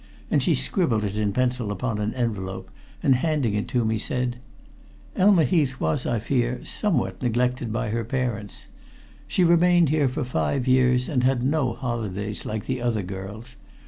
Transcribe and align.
'"And 0.31 0.41
she 0.41 0.55
scribbled 0.55 1.03
it 1.03 1.15
in 1.15 1.31
pencil 1.31 1.71
upon 1.71 1.99
an 1.99 2.11
envelope, 2.15 2.71
and 3.03 3.17
handing 3.17 3.53
it 3.53 3.67
to 3.67 3.85
me, 3.85 3.99
said: 3.99 4.37
"Elma 5.15 5.43
Heath 5.43 5.79
was, 5.79 6.07
I 6.07 6.17
fear, 6.17 6.65
somewhat 6.65 7.21
neglected 7.21 7.71
by 7.71 7.89
her 7.89 8.03
parents. 8.03 8.65
She 9.27 9.43
remained 9.43 9.89
here 9.89 10.09
for 10.09 10.23
five 10.23 10.67
years, 10.67 11.07
and 11.07 11.23
had 11.23 11.43
no 11.43 11.73
holidays 11.73 12.47
like 12.47 12.65
the 12.65 12.81
other 12.81 13.03
girls. 13.03 13.55